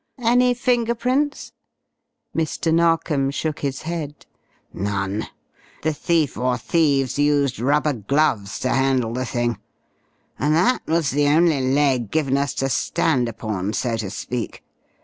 Any 0.23 0.55
finger 0.55 0.95
prints?" 0.95 1.53
Mr. 2.35 2.73
Narkom 2.73 3.29
shook 3.29 3.59
his 3.59 3.83
head. 3.83 4.25
"None. 4.73 5.27
The 5.83 5.93
thief 5.93 6.37
or 6.39 6.57
thieves 6.57 7.19
used 7.19 7.59
rubber 7.59 7.93
gloves 7.93 8.57
to 8.61 8.69
handle 8.69 9.13
the 9.13 9.27
thing. 9.27 9.59
And 10.39 10.55
that 10.55 10.81
was 10.87 11.11
the 11.11 11.27
only 11.27 11.61
leg 11.61 12.09
given 12.09 12.35
us 12.35 12.55
to 12.55 12.69
stand 12.69 13.29
upon, 13.29 13.73
so 13.73 13.95
to 13.97 14.09
speak. 14.09 14.63